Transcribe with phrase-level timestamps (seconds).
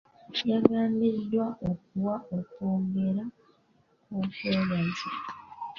[0.49, 3.23] Yagambiddwa okuwa okwogera
[4.05, 5.09] kw'okwebaza.